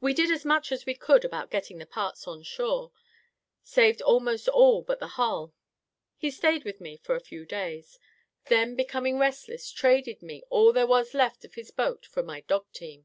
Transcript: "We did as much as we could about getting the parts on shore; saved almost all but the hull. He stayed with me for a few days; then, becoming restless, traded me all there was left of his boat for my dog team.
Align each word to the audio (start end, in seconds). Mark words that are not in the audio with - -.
"We 0.00 0.14
did 0.14 0.30
as 0.30 0.46
much 0.46 0.72
as 0.72 0.86
we 0.86 0.94
could 0.94 1.22
about 1.22 1.50
getting 1.50 1.76
the 1.76 1.84
parts 1.84 2.26
on 2.26 2.44
shore; 2.44 2.92
saved 3.62 4.00
almost 4.00 4.48
all 4.48 4.80
but 4.80 5.00
the 5.00 5.06
hull. 5.20 5.52
He 6.16 6.30
stayed 6.30 6.64
with 6.64 6.80
me 6.80 6.96
for 6.96 7.14
a 7.14 7.20
few 7.20 7.44
days; 7.44 7.98
then, 8.46 8.74
becoming 8.74 9.18
restless, 9.18 9.70
traded 9.70 10.22
me 10.22 10.44
all 10.48 10.72
there 10.72 10.86
was 10.86 11.12
left 11.12 11.44
of 11.44 11.56
his 11.56 11.70
boat 11.70 12.06
for 12.06 12.22
my 12.22 12.40
dog 12.40 12.72
team. 12.72 13.04